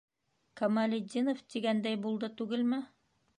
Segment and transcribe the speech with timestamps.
[0.61, 2.81] Камалетдинов тигәндәй булды түгелме?